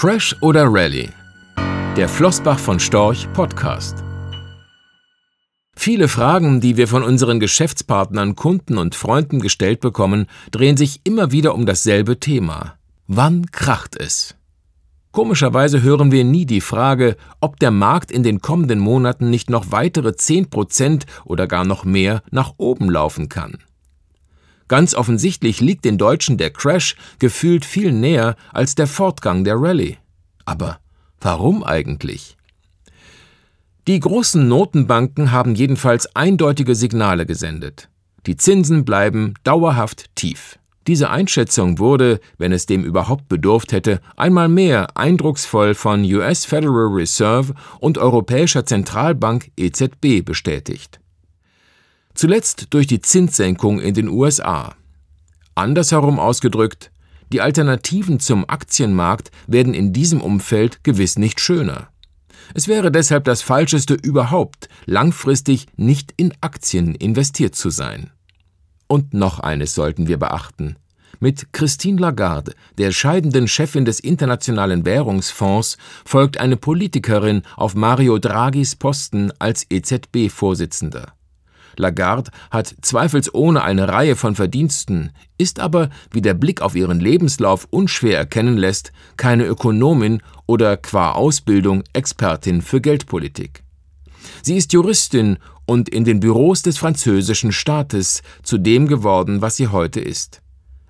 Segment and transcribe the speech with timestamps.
[0.00, 1.10] Crash oder Rallye?
[1.94, 4.02] Der Flossbach von Storch Podcast.
[5.76, 11.32] Viele Fragen, die wir von unseren Geschäftspartnern, Kunden und Freunden gestellt bekommen, drehen sich immer
[11.32, 12.78] wieder um dasselbe Thema.
[13.08, 14.36] Wann kracht es?
[15.12, 19.70] Komischerweise hören wir nie die Frage, ob der Markt in den kommenden Monaten nicht noch
[19.70, 23.58] weitere 10% oder gar noch mehr nach oben laufen kann.
[24.70, 29.96] Ganz offensichtlich liegt den Deutschen der Crash gefühlt viel näher als der Fortgang der Rallye.
[30.44, 30.78] Aber
[31.20, 32.36] warum eigentlich?
[33.88, 37.88] Die großen Notenbanken haben jedenfalls eindeutige Signale gesendet.
[38.26, 40.56] Die Zinsen bleiben dauerhaft tief.
[40.86, 46.86] Diese Einschätzung wurde, wenn es dem überhaupt bedurft hätte, einmal mehr eindrucksvoll von US Federal
[46.92, 50.99] Reserve und Europäischer Zentralbank EZB bestätigt.
[52.20, 54.74] Zuletzt durch die Zinssenkung in den USA.
[55.54, 56.90] Andersherum ausgedrückt,
[57.32, 61.88] die Alternativen zum Aktienmarkt werden in diesem Umfeld gewiss nicht schöner.
[62.52, 68.10] Es wäre deshalb das Falscheste überhaupt, langfristig nicht in Aktien investiert zu sein.
[68.86, 70.76] Und noch eines sollten wir beachten.
[71.20, 78.76] Mit Christine Lagarde, der scheidenden Chefin des Internationalen Währungsfonds, folgt eine Politikerin auf Mario Draghis
[78.76, 81.14] Posten als EZB-Vorsitzender.
[81.76, 87.66] Lagarde hat zweifelsohne eine Reihe von Verdiensten, ist aber, wie der Blick auf ihren Lebenslauf
[87.70, 93.62] unschwer erkennen lässt, keine Ökonomin oder qua Ausbildung Expertin für Geldpolitik.
[94.42, 99.68] Sie ist Juristin und in den Büros des französischen Staates zu dem geworden, was sie
[99.68, 100.42] heute ist.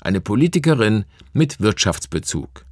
[0.00, 2.64] Eine Politikerin mit Wirtschaftsbezug.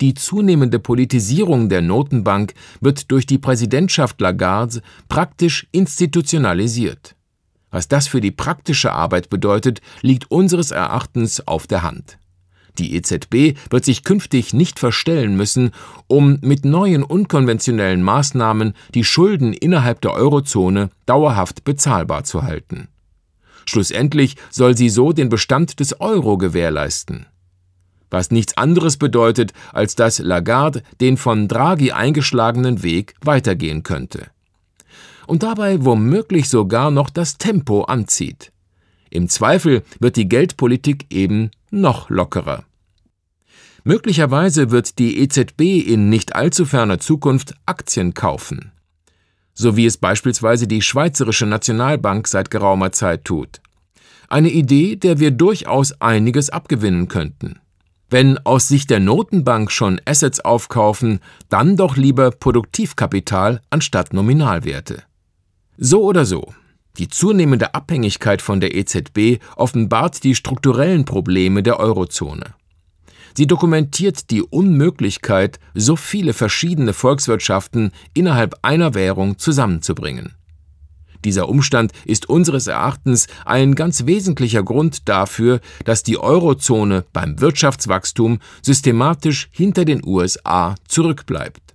[0.00, 7.14] Die zunehmende Politisierung der Notenbank wird durch die Präsidentschaft Lagarde praktisch institutionalisiert.
[7.72, 12.18] Was das für die praktische Arbeit bedeutet, liegt unseres Erachtens auf der Hand.
[12.78, 15.72] Die EZB wird sich künftig nicht verstellen müssen,
[16.06, 22.88] um mit neuen unkonventionellen Maßnahmen die Schulden innerhalb der Eurozone dauerhaft bezahlbar zu halten.
[23.64, 27.26] Schlussendlich soll sie so den Bestand des Euro gewährleisten.
[28.10, 34.30] Was nichts anderes bedeutet, als dass Lagarde den von Draghi eingeschlagenen Weg weitergehen könnte
[35.26, 38.52] und dabei womöglich sogar noch das Tempo anzieht.
[39.10, 42.64] Im Zweifel wird die Geldpolitik eben noch lockerer.
[43.84, 48.72] Möglicherweise wird die EZB in nicht allzu ferner Zukunft Aktien kaufen,
[49.54, 53.60] so wie es beispielsweise die Schweizerische Nationalbank seit geraumer Zeit tut.
[54.28, 57.58] Eine Idee, der wir durchaus einiges abgewinnen könnten.
[58.08, 65.02] Wenn aus Sicht der Notenbank schon Assets aufkaufen, dann doch lieber Produktivkapital anstatt Nominalwerte.
[65.84, 66.54] So oder so,
[66.96, 72.54] die zunehmende Abhängigkeit von der EZB offenbart die strukturellen Probleme der Eurozone.
[73.36, 80.36] Sie dokumentiert die Unmöglichkeit, so viele verschiedene Volkswirtschaften innerhalb einer Währung zusammenzubringen.
[81.24, 88.38] Dieser Umstand ist unseres Erachtens ein ganz wesentlicher Grund dafür, dass die Eurozone beim Wirtschaftswachstum
[88.62, 91.71] systematisch hinter den USA zurückbleibt.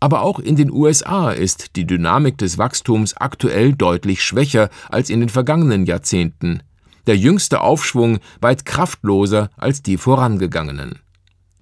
[0.00, 5.20] Aber auch in den USA ist die Dynamik des Wachstums aktuell deutlich schwächer als in
[5.20, 6.62] den vergangenen Jahrzehnten,
[7.06, 10.98] der jüngste Aufschwung weit kraftloser als die vorangegangenen.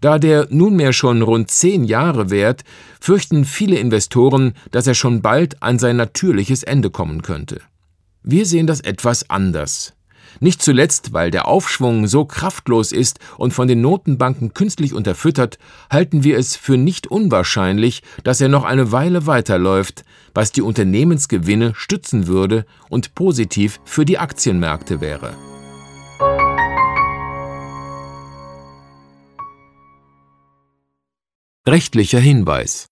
[0.00, 2.64] Da der nunmehr schon rund zehn Jahre währt,
[3.00, 7.60] fürchten viele Investoren, dass er schon bald an sein natürliches Ende kommen könnte.
[8.24, 9.94] Wir sehen das etwas anders.
[10.40, 15.58] Nicht zuletzt, weil der Aufschwung so kraftlos ist und von den Notenbanken künstlich unterfüttert,
[15.90, 21.74] halten wir es für nicht unwahrscheinlich, dass er noch eine Weile weiterläuft, was die Unternehmensgewinne
[21.74, 25.34] stützen würde und positiv für die Aktienmärkte wäre.
[31.66, 32.91] Rechtlicher Hinweis